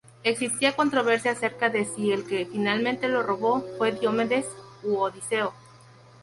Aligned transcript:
Existía 0.23 0.75
controversia 0.75 1.29
acerca 1.33 1.69
de 1.69 1.85
si 1.85 2.11
el 2.11 2.25
que 2.25 2.47
finalmente 2.47 3.07
lo 3.07 3.21
robó 3.21 3.63
fue 3.77 3.91
Diomedes 3.91 4.47
u 4.81 4.95
Odiseo. 4.97 5.53